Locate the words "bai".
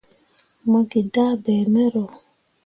1.43-1.61